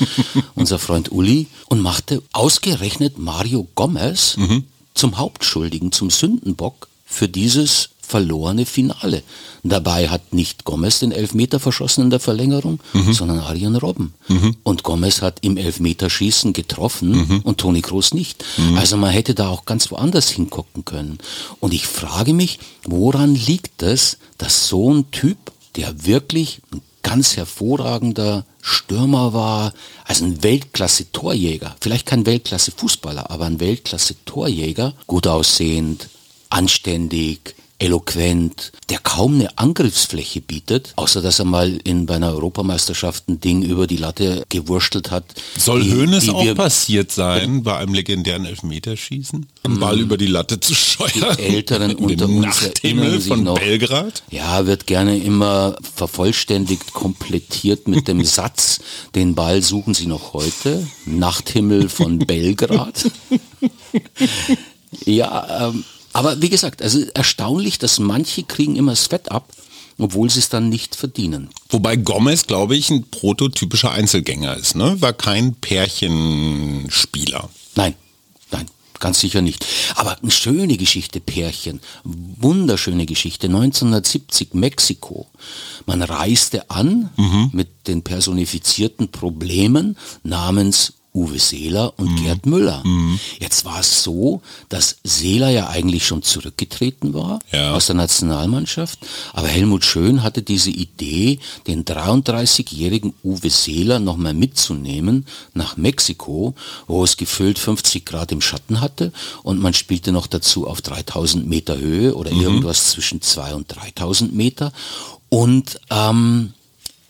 unser 0.56 0.80
Freund 0.80 1.12
Uli, 1.12 1.46
und 1.68 1.80
machte 1.80 2.20
ausgerechnet 2.32 3.16
Mario 3.16 3.68
Gomez 3.76 4.36
mhm. 4.36 4.64
zum 4.94 5.18
Hauptschuldigen, 5.18 5.92
zum 5.92 6.10
Sündenbock 6.10 6.88
für 7.06 7.28
dieses 7.28 7.90
verlorene 8.10 8.66
Finale. 8.66 9.22
Dabei 9.62 10.08
hat 10.08 10.32
nicht 10.32 10.64
Gomez 10.64 10.98
den 10.98 11.12
Elfmeter 11.12 11.60
verschossen 11.60 12.04
in 12.04 12.10
der 12.10 12.20
Verlängerung, 12.20 12.80
mhm. 12.92 13.12
sondern 13.12 13.38
Arjen 13.38 13.76
Robben. 13.76 14.14
Mhm. 14.28 14.56
Und 14.64 14.82
Gomez 14.82 15.22
hat 15.22 15.38
im 15.42 15.56
Elfmeterschießen 15.56 16.52
getroffen 16.52 17.10
mhm. 17.12 17.40
und 17.40 17.58
Toni 17.58 17.82
Kroos 17.82 18.12
nicht. 18.12 18.44
Mhm. 18.58 18.76
Also 18.76 18.96
man 18.96 19.10
hätte 19.10 19.34
da 19.34 19.48
auch 19.48 19.64
ganz 19.64 19.90
woanders 19.90 20.28
hingucken 20.28 20.84
können. 20.84 21.18
Und 21.60 21.72
ich 21.72 21.86
frage 21.86 22.34
mich, 22.34 22.58
woran 22.84 23.34
liegt 23.34 23.82
es, 23.82 24.18
dass 24.38 24.68
so 24.68 24.92
ein 24.92 25.10
Typ, 25.12 25.38
der 25.76 26.04
wirklich 26.04 26.62
ein 26.72 26.82
ganz 27.02 27.36
hervorragender 27.36 28.44
Stürmer 28.60 29.32
war, 29.32 29.72
also 30.04 30.24
ein 30.24 30.42
Weltklasse-Torjäger, 30.42 31.76
vielleicht 31.80 32.06
kein 32.06 32.26
Weltklasse-Fußballer, 32.26 33.30
aber 33.30 33.46
ein 33.46 33.60
Weltklasse-Torjäger, 33.60 34.94
gut 35.06 35.26
aussehend, 35.26 36.08
anständig, 36.50 37.54
eloquent, 37.80 38.72
der 38.88 38.98
kaum 38.98 39.34
eine 39.34 39.58
Angriffsfläche 39.58 40.40
bietet, 40.40 40.92
außer 40.96 41.22
dass 41.22 41.38
er 41.38 41.46
mal 41.46 41.80
in 41.84 42.06
bei 42.06 42.16
einer 42.16 42.32
Europameisterschaft 42.32 43.28
ein 43.28 43.40
Ding 43.40 43.62
über 43.62 43.86
die 43.86 43.96
Latte 43.96 44.44
gewurstelt 44.48 45.10
hat. 45.10 45.24
Soll 45.56 45.82
die, 45.82 45.92
Hoeneß 45.92 46.24
die 46.24 46.30
auch 46.30 46.54
passiert 46.54 47.10
sein, 47.10 47.62
bei 47.62 47.76
einem 47.76 47.94
legendären 47.94 48.44
Elfmeterschießen? 48.44 49.46
Einen 49.62 49.74
mm. 49.74 49.80
Ball 49.80 50.00
über 50.00 50.16
die 50.16 50.26
Latte 50.26 50.60
zu 50.60 50.74
steuern? 50.74 51.36
Die 51.38 51.42
Älteren 51.42 51.94
unter 51.96 52.26
uns 52.26 52.62
Nachthimmel 52.62 53.20
von 53.20 53.42
noch, 53.42 53.58
Belgrad? 53.58 54.22
Ja, 54.30 54.66
wird 54.66 54.86
gerne 54.86 55.18
immer 55.18 55.76
vervollständigt, 55.94 56.92
komplettiert 56.92 57.88
mit 57.88 58.08
dem 58.08 58.24
Satz, 58.24 58.80
den 59.14 59.34
Ball 59.34 59.62
suchen 59.62 59.94
Sie 59.94 60.06
noch 60.06 60.34
heute, 60.34 60.86
Nachthimmel 61.06 61.88
von 61.88 62.18
Belgrad. 62.26 63.10
ja, 65.04 65.68
ähm, 65.68 65.84
aber 66.20 66.42
wie 66.42 66.50
gesagt, 66.50 66.82
also 66.82 67.00
erstaunlich, 67.14 67.78
dass 67.78 67.98
manche 67.98 68.42
kriegen 68.42 68.76
immer 68.76 68.92
das 68.92 69.06
Fett 69.06 69.30
ab, 69.30 69.48
obwohl 69.96 70.28
sie 70.28 70.40
es 70.40 70.50
dann 70.50 70.68
nicht 70.68 70.94
verdienen. 70.94 71.48
Wobei 71.70 71.96
Gomez, 71.96 72.46
glaube 72.46 72.76
ich, 72.76 72.90
ein 72.90 73.06
prototypischer 73.10 73.90
Einzelgänger 73.90 74.54
ist, 74.54 74.76
ne? 74.76 75.00
War 75.00 75.14
kein 75.14 75.54
Pärchenspieler. 75.54 77.48
Nein, 77.74 77.94
nein, 78.50 78.66
ganz 78.98 79.20
sicher 79.20 79.40
nicht. 79.40 79.64
Aber 79.94 80.18
eine 80.20 80.30
schöne 80.30 80.76
Geschichte, 80.76 81.20
Pärchen. 81.20 81.80
Wunderschöne 82.04 83.06
Geschichte. 83.06 83.46
1970 83.46 84.52
Mexiko. 84.52 85.26
Man 85.86 86.02
reiste 86.02 86.68
an 86.68 87.08
mhm. 87.16 87.48
mit 87.54 87.86
den 87.86 88.02
personifizierten 88.02 89.10
Problemen 89.10 89.96
namens 90.22 90.99
Uwe 91.12 91.38
Seeler 91.38 91.98
und 91.98 92.12
mhm. 92.12 92.16
Gerd 92.22 92.46
Müller. 92.46 92.82
Mhm. 92.84 93.18
Jetzt 93.40 93.64
war 93.64 93.80
es 93.80 94.02
so, 94.02 94.42
dass 94.68 94.98
Seeler 95.02 95.50
ja 95.50 95.68
eigentlich 95.68 96.06
schon 96.06 96.22
zurückgetreten 96.22 97.14
war 97.14 97.40
ja. 97.52 97.74
aus 97.74 97.86
der 97.86 97.96
Nationalmannschaft, 97.96 99.00
aber 99.32 99.48
Helmut 99.48 99.84
Schön 99.84 100.22
hatte 100.22 100.42
diese 100.42 100.70
Idee, 100.70 101.40
den 101.66 101.84
33-jährigen 101.84 103.14
Uwe 103.24 103.50
Seeler 103.50 103.98
nochmal 103.98 104.34
mitzunehmen 104.34 105.26
nach 105.52 105.76
Mexiko, 105.76 106.54
wo 106.86 107.02
es 107.02 107.16
gefüllt 107.16 107.58
50 107.58 108.04
Grad 108.04 108.30
im 108.30 108.40
Schatten 108.40 108.80
hatte 108.80 109.12
und 109.42 109.60
man 109.60 109.74
spielte 109.74 110.12
noch 110.12 110.28
dazu 110.28 110.68
auf 110.68 110.80
3000 110.80 111.46
Meter 111.46 111.78
Höhe 111.78 112.14
oder 112.14 112.32
mhm. 112.32 112.40
irgendwas 112.40 112.90
zwischen 112.90 113.20
2 113.20 113.54
und 113.54 113.66
3000 113.68 114.32
Meter 114.32 114.72
und 115.28 115.80
ähm, 115.90 116.52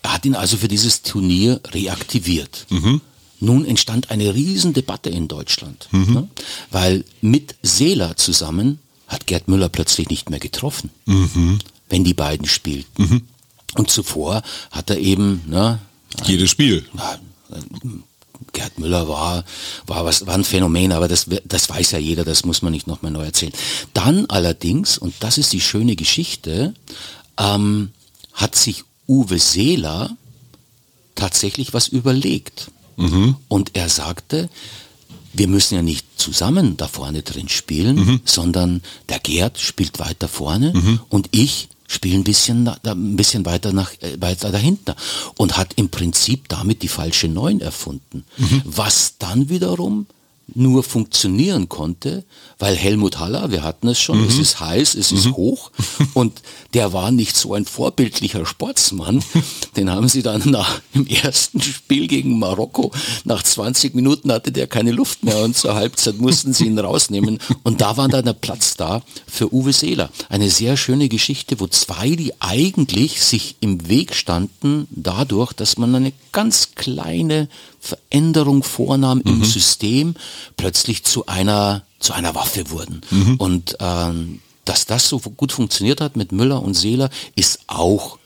er 0.01 0.13
hat 0.13 0.25
ihn 0.25 0.35
also 0.35 0.57
für 0.57 0.67
dieses 0.67 1.03
Turnier 1.03 1.59
reaktiviert. 1.71 2.65
Mhm. 2.69 3.01
Nun 3.41 3.65
entstand 3.65 4.11
eine 4.11 4.33
Riesendebatte 4.33 5.09
in 5.09 5.27
Deutschland, 5.27 5.89
mhm. 5.91 6.13
ne? 6.13 6.27
weil 6.69 7.03
mit 7.21 7.55
Seeler 7.63 8.15
zusammen 8.15 8.79
hat 9.07 9.27
Gerd 9.27 9.47
Müller 9.47 9.67
plötzlich 9.67 10.09
nicht 10.09 10.29
mehr 10.29 10.39
getroffen, 10.39 10.91
mhm. 11.05 11.59
wenn 11.89 12.03
die 12.03 12.13
beiden 12.13 12.47
spielten. 12.47 13.03
Mhm. 13.03 13.21
Und 13.75 13.89
zuvor 13.89 14.43
hat 14.69 14.89
er 14.91 14.99
eben 14.99 15.41
ne, 15.47 15.79
jedes 16.25 16.51
Spiel. 16.51 16.85
Na, 16.93 17.19
Gerd 18.53 18.79
Müller 18.79 19.07
war, 19.07 19.43
war, 19.87 20.05
was, 20.05 20.25
war 20.27 20.35
ein 20.35 20.43
Phänomen, 20.43 20.91
aber 20.91 21.07
das, 21.07 21.25
das 21.45 21.69
weiß 21.69 21.91
ja 21.91 21.99
jeder, 21.99 22.23
das 22.23 22.45
muss 22.45 22.61
man 22.61 22.71
nicht 22.71 22.87
nochmal 22.87 23.11
neu 23.11 23.23
erzählen. 23.23 23.53
Dann 23.93 24.25
allerdings, 24.27 24.97
und 24.97 25.15
das 25.19 25.37
ist 25.37 25.51
die 25.53 25.61
schöne 25.61 25.95
Geschichte, 25.95 26.73
ähm, 27.37 27.91
hat 28.33 28.55
sich 28.55 28.83
Uwe 29.07 29.39
Seeler 29.39 30.15
tatsächlich 31.15 31.73
was 31.73 31.87
überlegt. 31.87 32.71
Mhm. 33.01 33.35
Und 33.47 33.71
er 33.73 33.89
sagte, 33.89 34.49
wir 35.33 35.47
müssen 35.47 35.75
ja 35.75 35.81
nicht 35.81 36.05
zusammen 36.17 36.77
da 36.77 36.87
vorne 36.87 37.21
drin 37.23 37.49
spielen, 37.49 37.95
mhm. 37.95 38.21
sondern 38.25 38.81
der 39.09 39.19
Gerd 39.19 39.59
spielt 39.59 39.99
weiter 39.99 40.27
vorne 40.27 40.73
mhm. 40.73 40.99
und 41.09 41.29
ich 41.31 41.69
spiele 41.87 42.15
ein 42.15 42.23
bisschen, 42.23 42.67
ein 42.67 43.15
bisschen 43.15 43.45
weiter, 43.45 43.73
nach, 43.73 43.91
äh, 44.01 44.19
weiter 44.19 44.51
dahinter 44.51 44.95
und 45.35 45.57
hat 45.57 45.73
im 45.75 45.89
Prinzip 45.89 46.47
damit 46.47 46.83
die 46.83 46.87
falsche 46.87 47.27
Neun 47.27 47.59
erfunden. 47.59 48.23
Mhm. 48.37 48.61
Was 48.65 49.15
dann 49.19 49.49
wiederum 49.49 50.07
nur 50.53 50.83
funktionieren 50.83 51.69
konnte, 51.69 52.23
weil 52.59 52.75
Helmut 52.75 53.19
Haller, 53.19 53.51
wir 53.51 53.63
hatten 53.63 53.87
es 53.87 53.99
schon, 53.99 54.21
mhm. 54.21 54.27
es 54.27 54.37
ist 54.37 54.59
heiß, 54.59 54.95
es 54.95 55.11
mhm. 55.11 55.17
ist 55.17 55.31
hoch 55.31 55.71
und 56.13 56.41
der 56.73 56.93
war 56.93 57.11
nicht 57.11 57.35
so 57.35 57.53
ein 57.53 57.65
vorbildlicher 57.65 58.45
Sportsmann. 58.45 59.23
Den 59.75 59.89
haben 59.89 60.07
sie 60.07 60.21
dann 60.21 60.49
nach, 60.49 60.81
im 60.93 61.07
ersten 61.07 61.61
Spiel 61.61 62.07
gegen 62.07 62.39
Marokko, 62.39 62.91
nach 63.23 63.43
20 63.43 63.95
Minuten 63.95 64.31
hatte 64.31 64.51
der 64.51 64.67
keine 64.67 64.91
Luft 64.91 65.23
mehr 65.23 65.39
und 65.39 65.55
zur 65.55 65.75
Halbzeit 65.75 66.17
mussten 66.17 66.53
sie 66.53 66.65
ihn 66.65 66.79
rausnehmen 66.79 67.39
und 67.63 67.81
da 67.81 67.97
war 67.97 68.07
dann 68.07 68.25
der 68.25 68.33
Platz 68.33 68.75
da 68.75 69.01
für 69.27 69.53
Uwe 69.53 69.73
Seeler. 69.73 70.09
Eine 70.29 70.49
sehr 70.49 70.77
schöne 70.77 71.09
Geschichte, 71.09 71.59
wo 71.59 71.67
zwei, 71.67 72.11
die 72.11 72.33
eigentlich 72.39 73.21
sich 73.21 73.55
im 73.59 73.87
Weg 73.87 74.15
standen, 74.15 74.87
dadurch, 74.91 75.53
dass 75.53 75.77
man 75.77 75.95
eine 75.95 76.13
ganz 76.31 76.75
kleine 76.75 77.47
Veränderung 77.81 78.63
vornahm 78.63 79.17
mhm. 79.17 79.23
im 79.25 79.43
System, 79.43 80.15
plötzlich 80.55 81.03
zu 81.03 81.25
einer, 81.25 81.83
zu 81.99 82.13
einer 82.13 82.35
Waffe 82.35 82.69
wurden. 82.69 83.01
Mhm. 83.09 83.35
Und 83.37 83.75
ähm, 83.79 84.39
dass 84.65 84.85
das 84.85 85.09
so 85.09 85.19
gut 85.19 85.51
funktioniert 85.51 85.99
hat 85.99 86.15
mit 86.15 86.31
Müller 86.31 86.61
und 86.61 86.75
Seeler, 86.75 87.09
ist 87.35 87.61
auch 87.67 88.19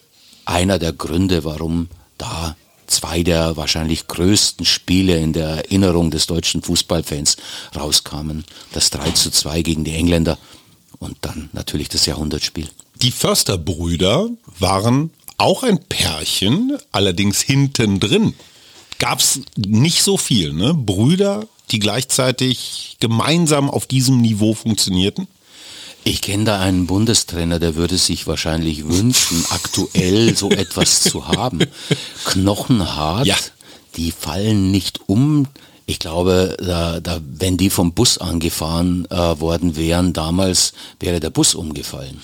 einer 0.43 0.77
der 0.77 0.93
Gründe, 0.93 1.43
warum 1.43 1.87
da 2.17 2.55
zwei 2.87 3.23
der 3.23 3.57
wahrscheinlich 3.57 4.07
größten 4.07 4.65
Spiele 4.65 5.17
in 5.17 5.33
der 5.33 5.47
Erinnerung 5.47 6.11
des 6.11 6.27
deutschen 6.27 6.61
Fußballfans 6.61 7.37
rauskamen. 7.75 8.45
Das 8.73 8.89
3 8.91 9.11
zu 9.11 9.31
2 9.31 9.61
gegen 9.61 9.83
die 9.85 9.93
Engländer 9.93 10.37
und 10.99 11.17
dann 11.21 11.49
natürlich 11.53 11.89
das 11.89 12.05
Jahrhundertspiel. 12.05 12.69
Die 13.01 13.11
Försterbrüder 13.11 14.29
waren 14.59 15.11
auch 15.37 15.63
ein 15.63 15.83
Pärchen, 15.83 16.77
allerdings 16.91 17.41
hinten 17.41 17.99
drin 17.99 18.33
gab 18.99 19.19
es 19.19 19.41
nicht 19.55 20.03
so 20.03 20.17
viel, 20.17 20.53
ne? 20.53 20.73
Brüder, 20.73 21.47
die 21.71 21.79
gleichzeitig 21.79 22.97
gemeinsam 22.99 23.69
auf 23.69 23.85
diesem 23.85 24.21
Niveau 24.21 24.53
funktionierten? 24.53 25.27
Ich 26.03 26.21
kenne 26.21 26.43
da 26.43 26.59
einen 26.59 26.85
Bundestrainer, 26.85 27.57
der 27.57 27.75
würde 27.75 27.97
sich 27.97 28.27
wahrscheinlich 28.27 28.87
wünschen, 28.87 29.43
aktuell 29.49 30.37
so 30.37 30.51
etwas 30.51 31.01
zu 31.01 31.27
haben. 31.27 31.61
Knochenhart, 32.25 33.25
ja. 33.25 33.35
die 33.95 34.11
fallen 34.11 34.69
nicht 34.69 34.99
um, 35.07 35.47
ich 35.85 35.99
glaube, 35.99 36.57
da, 36.59 36.99
da, 36.99 37.19
wenn 37.23 37.57
die 37.57 37.69
vom 37.69 37.93
Bus 37.93 38.17
angefahren 38.17 39.05
äh, 39.11 39.39
worden 39.39 39.75
wären, 39.75 40.13
damals 40.13 40.73
wäre 40.99 41.19
der 41.19 41.29
Bus 41.29 41.53
umgefallen. 41.53 42.19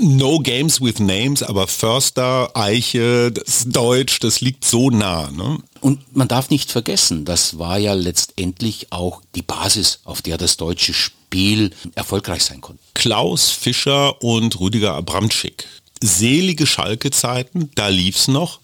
No 0.00 0.38
Games 0.40 0.80
with 0.80 0.98
Names, 0.98 1.42
aber 1.42 1.66
Förster, 1.66 2.50
Eiche, 2.54 3.32
das 3.32 3.64
Deutsch, 3.66 4.20
das 4.20 4.40
liegt 4.40 4.64
so 4.64 4.90
nah. 4.90 5.30
Ne? 5.30 5.58
Und 5.80 6.16
man 6.16 6.28
darf 6.28 6.50
nicht 6.50 6.70
vergessen, 6.70 7.24
das 7.24 7.58
war 7.58 7.78
ja 7.78 7.94
letztendlich 7.94 8.92
auch 8.92 9.22
die 9.34 9.42
Basis, 9.42 10.00
auf 10.04 10.22
der 10.22 10.36
das 10.36 10.56
deutsche 10.56 10.94
Spiel 10.94 11.70
erfolgreich 11.94 12.44
sein 12.44 12.60
konnte. 12.60 12.82
Klaus 12.94 13.50
Fischer 13.50 14.22
und 14.22 14.58
Rüdiger 14.60 14.94
Abramczyk. 14.94 15.66
Selige 16.02 16.66
Schalke-Zeiten, 16.66 17.70
da 17.74 17.88
lief's 17.88 18.28
noch. 18.28 18.60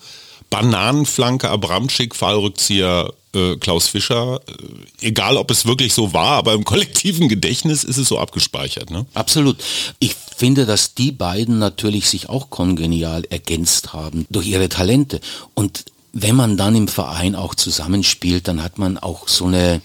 Bananenflanke 0.50 1.50
Abramczyk, 1.50 2.14
Fallrückzieher 2.14 3.12
äh, 3.34 3.56
Klaus 3.56 3.88
Fischer, 3.88 4.40
äh, 4.46 5.06
egal 5.06 5.36
ob 5.36 5.50
es 5.50 5.66
wirklich 5.66 5.92
so 5.92 6.12
war, 6.12 6.32
aber 6.32 6.54
im 6.54 6.64
kollektiven 6.64 7.28
Gedächtnis 7.28 7.84
ist 7.84 7.98
es 7.98 8.08
so 8.08 8.18
abgespeichert. 8.18 8.90
Ne? 8.90 9.06
Absolut. 9.14 9.56
Ich 9.98 10.14
finde, 10.36 10.66
dass 10.66 10.94
die 10.94 11.12
beiden 11.12 11.58
natürlich 11.58 12.08
sich 12.08 12.28
auch 12.28 12.50
kongenial 12.50 13.24
ergänzt 13.30 13.92
haben 13.92 14.26
durch 14.30 14.46
ihre 14.46 14.68
Talente. 14.68 15.20
Und 15.54 15.84
wenn 16.12 16.36
man 16.36 16.56
dann 16.56 16.76
im 16.76 16.88
Verein 16.88 17.34
auch 17.34 17.54
zusammenspielt, 17.54 18.48
dann 18.48 18.62
hat 18.62 18.78
man 18.78 18.98
auch 18.98 19.28
so 19.28 19.46
eine, 19.46 19.82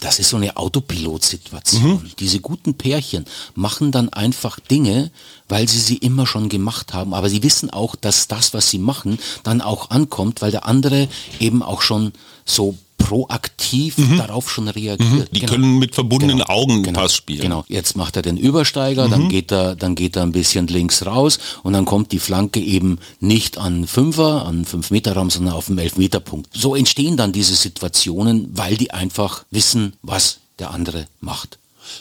das 0.00 0.18
ist 0.18 0.30
so 0.30 0.36
eine 0.36 0.56
Autopilot-Situation. 0.56 2.02
Mhm. 2.02 2.10
Diese 2.18 2.40
guten 2.40 2.74
Pärchen 2.74 3.24
machen 3.54 3.92
dann 3.92 4.08
einfach 4.10 4.60
Dinge, 4.60 5.10
weil 5.48 5.68
sie 5.68 5.80
sie 5.80 5.96
immer 5.96 6.26
schon 6.26 6.48
gemacht 6.48 6.94
haben. 6.94 7.14
Aber 7.14 7.28
sie 7.28 7.42
wissen 7.42 7.70
auch, 7.70 7.94
dass 7.96 8.28
das, 8.28 8.54
was 8.54 8.70
sie 8.70 8.78
machen, 8.78 9.18
dann 9.42 9.60
auch 9.60 9.90
ankommt, 9.90 10.42
weil 10.42 10.50
der 10.50 10.66
andere 10.66 11.08
eben 11.40 11.62
auch 11.62 11.82
schon 11.82 12.12
so 12.44 12.76
proaktiv 12.98 13.98
mhm. 13.98 14.18
darauf 14.18 14.50
schon 14.50 14.68
reagiert. 14.68 15.28
Die 15.32 15.40
genau. 15.40 15.52
können 15.52 15.78
mit 15.78 15.94
verbundenen 15.94 16.38
genau. 16.38 16.50
Augen 16.50 16.82
genau. 16.82 17.00
Pass 17.00 17.14
spielen. 17.14 17.42
Genau. 17.42 17.64
Jetzt 17.68 17.96
macht 17.96 18.16
er 18.16 18.22
den 18.22 18.36
Übersteiger, 18.36 19.06
mhm. 19.06 19.10
dann 19.10 19.28
geht 19.28 19.52
er, 19.52 19.76
dann 19.76 19.94
geht 19.94 20.16
er 20.16 20.22
ein 20.22 20.32
bisschen 20.32 20.66
links 20.66 21.04
raus 21.06 21.38
und 21.62 21.72
dann 21.72 21.84
kommt 21.84 22.12
die 22.12 22.18
Flanke 22.18 22.60
eben 22.60 22.98
nicht 23.20 23.58
an 23.58 23.86
Fünfer, 23.86 24.46
an 24.46 24.64
fünf 24.64 24.90
Meter 24.90 25.14
Raum, 25.14 25.30
sondern 25.30 25.54
auf 25.54 25.66
dem 25.66 25.78
Elfmeterpunkt. 25.78 26.48
So 26.52 26.74
entstehen 26.74 27.16
dann 27.16 27.32
diese 27.32 27.54
Situationen, 27.54 28.48
weil 28.52 28.76
die 28.76 28.90
einfach 28.90 29.44
wissen, 29.50 29.92
was 30.02 30.38
der 30.58 30.70
andere 30.70 31.06
macht. 31.20 31.58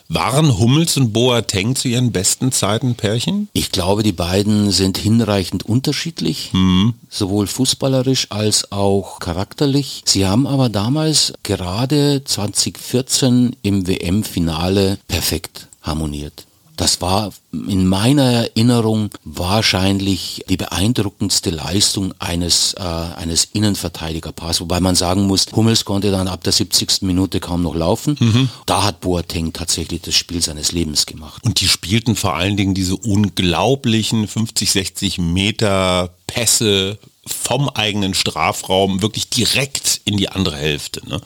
Waren 0.07 0.57
Hummels 0.57 0.97
und 0.97 1.13
Boateng 1.13 1.75
zu 1.75 1.87
ihren 1.87 2.11
besten 2.11 2.51
Zeiten 2.51 2.95
Pärchen? 2.95 3.49
Ich 3.53 3.71
glaube, 3.71 4.03
die 4.03 4.11
beiden 4.11 4.71
sind 4.71 4.97
hinreichend 4.97 5.63
unterschiedlich, 5.63 6.51
mhm. 6.53 6.93
sowohl 7.09 7.47
fußballerisch 7.47 8.27
als 8.31 8.71
auch 8.71 9.19
charakterlich. 9.19 10.03
Sie 10.05 10.25
haben 10.25 10.47
aber 10.47 10.69
damals 10.69 11.33
gerade 11.43 12.23
2014 12.23 13.55
im 13.61 13.87
WM-Finale 13.87 14.97
perfekt 15.07 15.67
harmoniert. 15.81 16.45
Das 16.77 17.01
war 17.01 17.31
in 17.51 17.87
meiner 17.87 18.23
Erinnerung 18.23 19.09
wahrscheinlich 19.23 20.43
die 20.49 20.57
beeindruckendste 20.57 21.49
Leistung 21.49 22.13
eines, 22.19 22.73
äh, 22.73 22.81
eines 22.81 23.45
Innenverteidigerpaars, 23.53 24.61
wobei 24.61 24.79
man 24.79 24.95
sagen 24.95 25.27
muss, 25.27 25.47
Hummels 25.55 25.85
konnte 25.85 26.11
dann 26.11 26.27
ab 26.27 26.43
der 26.43 26.53
70. 26.53 27.03
Minute 27.03 27.39
kaum 27.39 27.61
noch 27.63 27.75
laufen. 27.75 28.17
Mhm. 28.19 28.49
Da 28.65 28.83
hat 28.83 29.01
Boateng 29.01 29.53
tatsächlich 29.53 30.01
das 30.01 30.15
Spiel 30.15 30.41
seines 30.41 30.71
Lebens 30.71 31.05
gemacht. 31.05 31.43
Und 31.43 31.61
die 31.61 31.67
spielten 31.67 32.15
vor 32.15 32.35
allen 32.35 32.57
Dingen 32.57 32.73
diese 32.73 32.95
unglaublichen 32.95 34.27
50, 34.27 34.71
60 34.71 35.17
Meter 35.19 36.09
Pässe 36.27 36.97
vom 37.27 37.69
eigenen 37.69 38.13
Strafraum 38.13 39.01
wirklich 39.01 39.29
direkt 39.29 40.01
in 40.05 40.17
die 40.17 40.29
andere 40.29 40.57
Hälfte. 40.57 41.07
Ne? 41.07 41.19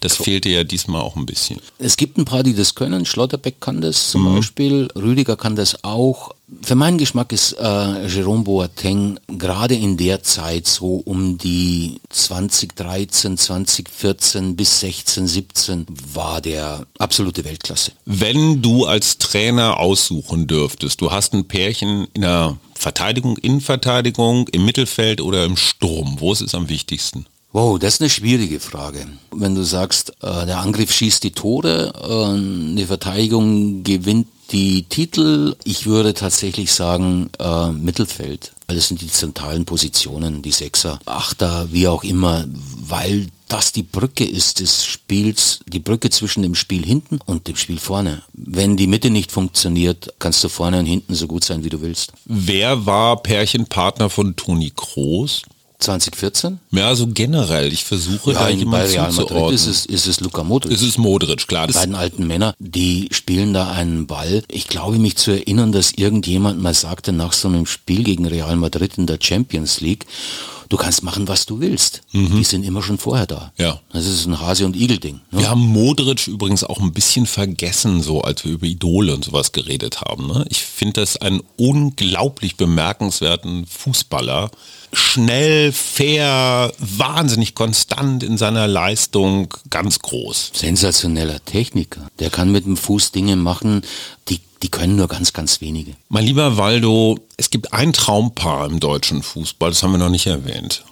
Das 0.00 0.16
fehlte 0.16 0.50
ja 0.50 0.64
diesmal 0.64 1.00
auch 1.00 1.16
ein 1.16 1.24
bisschen. 1.24 1.60
Es 1.78 1.96
gibt 1.96 2.18
ein 2.18 2.26
paar, 2.26 2.42
die 2.42 2.54
das 2.54 2.74
können. 2.74 3.06
Schlotterbeck 3.06 3.60
kann 3.60 3.80
das 3.80 4.10
zum 4.10 4.30
mhm. 4.30 4.36
Beispiel, 4.36 4.88
Rüdiger 4.94 5.36
kann 5.36 5.56
das 5.56 5.82
auch. 5.82 6.34
Für 6.62 6.74
meinen 6.74 6.98
Geschmack 6.98 7.32
ist 7.32 7.54
äh, 7.54 8.06
Jerome 8.06 8.44
Boateng 8.44 9.18
gerade 9.26 9.74
in 9.74 9.96
der 9.96 10.22
Zeit 10.22 10.66
so 10.66 11.02
um 11.04 11.38
die 11.38 12.00
2013, 12.10 13.38
2014 13.38 14.54
bis 14.54 14.80
16, 14.80 15.26
17 15.26 15.86
war 16.12 16.40
der 16.40 16.86
absolute 16.98 17.44
Weltklasse. 17.44 17.92
Wenn 18.04 18.62
du 18.62 18.84
als 18.84 19.18
Trainer 19.18 19.80
aussuchen 19.80 20.46
dürftest, 20.46 21.00
du 21.00 21.10
hast 21.10 21.32
ein 21.32 21.48
Pärchen 21.48 22.06
in 22.12 22.20
der 22.20 22.56
Verteidigung, 22.78 23.36
Innenverteidigung, 23.38 24.48
im 24.48 24.64
Mittelfeld 24.64 25.20
oder 25.20 25.44
im 25.44 25.56
Sturm, 25.56 26.16
wo 26.18 26.32
ist 26.32 26.42
es 26.42 26.54
am 26.54 26.68
wichtigsten? 26.68 27.26
Wow, 27.52 27.78
das 27.78 27.94
ist 27.94 28.00
eine 28.02 28.10
schwierige 28.10 28.60
Frage. 28.60 29.06
Wenn 29.30 29.54
du 29.54 29.62
sagst, 29.62 30.10
äh, 30.22 30.44
der 30.46 30.58
Angriff 30.58 30.92
schießt 30.92 31.24
die 31.24 31.30
Tore, 31.30 31.92
äh, 31.96 32.38
eine 32.70 32.86
Verteidigung 32.86 33.82
gewinnt 33.82 34.26
die 34.52 34.82
Titel, 34.84 35.56
ich 35.64 35.86
würde 35.86 36.14
tatsächlich 36.14 36.72
sagen 36.72 37.30
äh, 37.38 37.72
Mittelfeld. 37.72 38.52
Weil 38.66 38.76
das 38.76 38.88
sind 38.88 39.00
die 39.00 39.08
zentralen 39.08 39.64
Positionen, 39.64 40.42
die 40.42 40.50
Sechser, 40.50 40.98
Achter, 41.06 41.72
wie 41.72 41.86
auch 41.86 42.02
immer, 42.02 42.44
weil 42.48 43.28
das 43.48 43.72
die 43.72 43.84
Brücke 43.84 44.24
ist 44.24 44.58
des 44.60 44.84
Spiels, 44.84 45.60
die 45.68 45.78
Brücke 45.78 46.10
zwischen 46.10 46.42
dem 46.42 46.54
Spiel 46.54 46.84
hinten 46.84 47.20
und 47.26 47.46
dem 47.46 47.56
Spiel 47.56 47.78
vorne. 47.78 48.22
Wenn 48.32 48.76
die 48.76 48.88
Mitte 48.88 49.10
nicht 49.10 49.30
funktioniert, 49.30 50.14
kannst 50.18 50.42
du 50.42 50.48
vorne 50.48 50.80
und 50.80 50.86
hinten 50.86 51.14
so 51.14 51.28
gut 51.28 51.44
sein, 51.44 51.62
wie 51.62 51.68
du 51.68 51.80
willst. 51.80 52.12
Wer 52.24 52.86
war 52.86 53.22
Pärchenpartner 53.22 54.10
von 54.10 54.34
Toni 54.34 54.72
Kroos? 54.74 55.42
2014? 55.78 56.58
Ja, 56.70 56.94
so 56.94 57.06
generell. 57.08 57.72
Ich 57.72 57.84
versuche 57.84 58.32
ja, 58.32 58.40
da 58.40 58.48
in, 58.48 58.70
bei 58.70 58.86
jemanden 58.86 58.92
Real 58.92 59.12
Madrid 59.12 59.54
ist 59.54 59.66
es, 59.66 59.86
ist 59.86 60.06
es 60.06 60.20
Luka 60.20 60.42
Modric. 60.42 60.72
Es 60.72 60.82
ist 60.82 60.98
Modric, 60.98 61.46
klar. 61.46 61.66
Die 61.66 61.74
beiden 61.74 61.94
alten 61.94 62.26
Männer, 62.26 62.54
die 62.58 63.08
spielen 63.10 63.52
da 63.52 63.70
einen 63.70 64.06
Ball. 64.06 64.42
Ich 64.48 64.68
glaube 64.68 64.98
mich 64.98 65.16
zu 65.16 65.32
erinnern, 65.32 65.72
dass 65.72 65.92
irgendjemand 65.92 66.60
mal 66.60 66.74
sagte 66.74 67.12
nach 67.12 67.32
so 67.32 67.48
einem 67.48 67.66
Spiel 67.66 68.04
gegen 68.04 68.26
Real 68.26 68.56
Madrid 68.56 68.98
in 68.98 69.06
der 69.06 69.18
Champions 69.20 69.80
League, 69.80 70.06
du 70.68 70.76
kannst 70.76 71.02
machen, 71.02 71.28
was 71.28 71.46
du 71.46 71.60
willst. 71.60 72.02
Die 72.12 72.44
sind 72.44 72.64
immer 72.64 72.82
schon 72.82 72.98
vorher 72.98 73.26
da. 73.26 73.52
Ja. 73.56 73.80
Das 73.92 74.06
ist 74.06 74.26
ein 74.26 74.40
Hase- 74.40 74.66
und 74.66 74.76
Igel-Ding. 74.76 75.20
Ne? 75.30 75.40
Wir 75.40 75.50
haben 75.50 75.60
Modric 75.60 76.26
übrigens 76.26 76.64
auch 76.64 76.80
ein 76.80 76.92
bisschen 76.92 77.26
vergessen, 77.26 78.02
so 78.02 78.22
als 78.22 78.44
wir 78.44 78.52
über 78.52 78.66
Idole 78.66 79.14
und 79.14 79.24
sowas 79.24 79.52
geredet 79.52 80.00
haben. 80.00 80.26
Ne? 80.26 80.44
Ich 80.48 80.62
finde 80.62 81.00
das 81.00 81.16
einen 81.16 81.42
unglaublich 81.56 82.56
bemerkenswerten 82.56 83.66
Fußballer. 83.66 84.50
Schnell, 84.92 85.72
fair, 85.72 86.72
wahnsinnig 86.78 87.54
konstant 87.54 88.22
in 88.22 88.38
seiner 88.38 88.66
Leistung, 88.66 89.52
ganz 89.70 89.98
groß. 89.98 90.52
Sensationeller 90.54 91.44
Techniker. 91.44 92.08
Der 92.18 92.30
kann 92.30 92.52
mit 92.52 92.64
dem 92.64 92.76
Fuß 92.76 93.12
Dinge 93.12 93.36
machen, 93.36 93.82
die, 94.28 94.40
die 94.66 94.70
können 94.72 94.96
nur 94.96 95.06
ganz, 95.06 95.32
ganz 95.32 95.60
wenige. 95.60 95.92
Mein 96.08 96.24
lieber 96.24 96.56
Waldo, 96.56 97.20
es 97.36 97.50
gibt 97.50 97.72
ein 97.72 97.92
Traumpaar 97.92 98.66
im 98.66 98.80
deutschen 98.80 99.22
Fußball, 99.22 99.70
das 99.70 99.80
haben 99.84 99.92
wir 99.92 99.98
noch 99.98 100.08
nicht 100.08 100.26
erwähnt. 100.26 100.84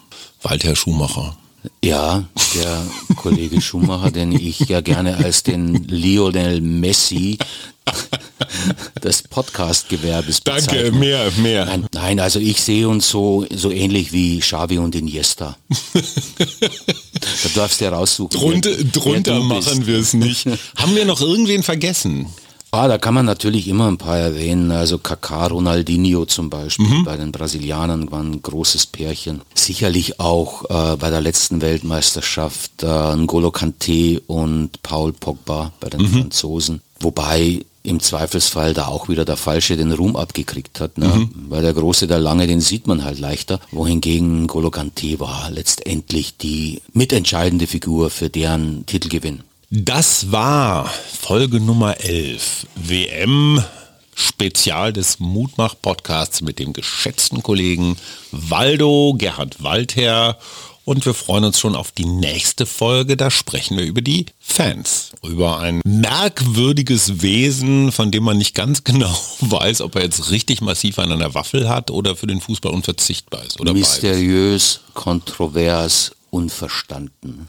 Walter 0.43 0.76
Schumacher. 0.76 1.37
Ja, 1.83 2.23
der 2.54 2.87
Kollege 3.16 3.61
Schumacher, 3.61 4.12
den 4.12 4.31
ich 4.31 4.61
ja 4.61 4.81
gerne 4.81 5.16
als 5.16 5.43
den 5.43 5.75
Lionel 5.88 6.61
Messi 6.61 7.37
des 9.02 9.23
Podcast-Gewerbes 9.23 10.40
bezeichne. 10.43 10.93
mehr, 10.93 11.33
mehr. 11.38 11.64
Nein, 11.66 11.87
nein, 11.93 12.21
also 12.21 12.38
ich 12.38 12.61
sehe 12.62 12.88
uns 12.88 13.09
so, 13.11 13.45
so 13.52 13.73
ähnlich 13.73 14.12
wie 14.12 14.38
Xavi 14.38 14.78
und 14.78 14.95
Iniesta. 14.95 15.57
da 15.93 17.49
darfst 17.57 17.81
du 17.81 17.87
ja 17.87 17.90
raussuchen. 17.90 18.38
Drunter, 18.38 18.71
wer- 18.71 18.78
wer 18.78 18.85
drunter 18.93 19.40
machen 19.40 19.87
wir 19.88 19.99
es 19.99 20.14
nicht. 20.14 20.47
haben 20.76 20.95
wir 20.95 21.04
noch 21.07 21.21
irgendwen 21.21 21.64
vergessen? 21.64 22.26
Ah, 22.75 22.88
da 22.88 22.99
kann 22.99 23.14
man 23.14 23.25
natürlich 23.25 23.69
immer 23.69 23.87
ein 23.88 23.99
paar 23.99 24.19
erwähnen. 24.19 24.71
Also 24.73 24.97
Kaká, 24.99 25.47
Ronaldinho 25.49 26.26
zum 26.26 26.50
Beispiel 26.50 26.87
Mhm. 26.87 27.04
bei 27.04 27.16
den 27.16 27.31
Brasilianern 27.33 28.11
waren 28.11 28.33
ein 28.33 28.43
großes 28.43 28.87
Pärchen. 28.87 29.43
Sicherlich 29.54 30.19
auch 30.21 30.64
äh, 30.69 30.97
bei 30.97 31.11
der 31.11 31.21
letzten 31.21 31.61
Weltmeisterschaft 31.61 32.83
äh, 32.83 32.87
N'Golo 32.87 33.50
Kanté 33.54 34.21
und 34.26 34.83
Paul 34.83 35.12
Pogba 35.12 35.73
bei 35.81 35.88
den 35.90 36.02
Mhm. 36.02 36.09
Franzosen. 36.09 36.81
Wobei 37.00 37.64
im 37.83 38.00
Zweifelsfall 38.00 38.73
da 38.73 38.87
auch 38.87 39.09
wieder 39.11 39.26
der 39.26 39.37
Falsche 39.37 39.76
den 39.76 39.93
Ruhm 39.93 40.16
abgekriegt 40.16 40.81
hat. 40.81 40.97
Ne? 40.97 41.07
Mhm. 41.07 41.31
Weil 41.50 41.62
der 41.62 41.75
Große, 41.75 42.07
der 42.07 42.19
Lange, 42.19 42.47
den 42.47 42.62
sieht 42.62 42.87
man 42.87 43.04
halt 43.04 43.19
leichter. 43.19 43.61
Wohingegen 43.73 44.47
N'Golo 44.47 44.71
Kanté 44.73 45.21
war 45.21 45.50
letztendlich 45.50 46.37
die 46.38 46.81
mitentscheidende 46.95 47.66
Figur 47.66 48.09
für 48.11 48.31
deren 48.31 48.87
Titelgewinn. 48.87 49.40
Das 49.76 50.31
war 50.31 50.88
Folge 51.21 51.59
Nummer 51.59 51.99
11. 51.99 52.64
WM 52.76 53.61
Spezial 54.14 54.93
des 54.93 55.19
Mutmach-Podcasts 55.19 56.43
mit 56.43 56.61
dem 56.61 56.73
geschätzten 56.73 57.43
Kollegen 57.43 57.97
Waldo 58.31 59.16
Gerhard 59.19 59.64
Walther. 59.64 60.38
Und 60.85 61.04
wir 61.04 61.12
freuen 61.12 61.42
uns 61.42 61.59
schon 61.59 61.75
auf 61.75 61.90
die 61.90 62.05
nächste 62.05 62.66
Folge. 62.66 63.16
Da 63.16 63.33
sprechen 63.33 63.77
wir 63.77 63.85
über 63.85 64.01
die 64.01 64.27
Fans. 64.38 65.11
Über 65.25 65.59
ein 65.59 65.81
merkwürdiges 65.85 67.22
Wesen, 67.22 67.90
von 67.90 68.12
dem 68.12 68.22
man 68.22 68.38
nicht 68.38 68.55
ganz 68.55 68.85
genau 68.85 69.12
weiß, 69.40 69.81
ob 69.81 69.96
er 69.96 70.03
jetzt 70.03 70.31
richtig 70.31 70.61
massiv 70.61 71.01
an 71.01 71.11
einer 71.11 71.35
Waffel 71.35 71.68
hat 71.68 71.90
oder 71.90 72.14
für 72.14 72.29
den 72.29 72.40
Fußball 72.40 72.72
unverzichtbar 72.72 73.42
ist. 73.44 73.61
Oder 73.61 73.72
beides. 73.72 73.88
Mysteriös, 73.88 74.83
kontrovers, 74.94 76.12
unverstanden. 76.31 77.49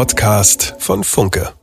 Podcast 0.00 0.76
von 0.78 1.04
Funke. 1.04 1.59